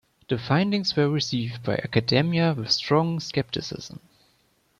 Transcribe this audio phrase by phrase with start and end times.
[0.29, 3.99] The findings were received by academia with strong skepticism.